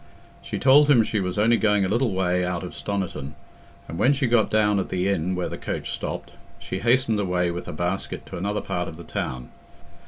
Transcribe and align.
She 0.41 0.57
told 0.57 0.89
him 0.89 1.03
she 1.03 1.19
was 1.19 1.37
only 1.37 1.57
going 1.57 1.85
a 1.85 1.87
little 1.87 2.11
way 2.11 2.43
out 2.43 2.63
of 2.63 2.73
Stoniton, 2.73 3.35
and 3.87 3.99
when 3.99 4.13
she 4.13 4.25
got 4.25 4.49
down 4.49 4.79
at 4.79 4.89
the 4.89 5.07
inn 5.07 5.35
where 5.35 5.47
the 5.47 5.59
coach 5.59 5.91
stopped, 5.91 6.31
she 6.57 6.79
hastened 6.79 7.19
away 7.19 7.51
with 7.51 7.67
her 7.67 7.71
basket 7.71 8.25
to 8.25 8.35
another 8.37 8.61
part 8.61 8.87
of 8.87 8.97
the 8.97 9.03
town. 9.03 9.49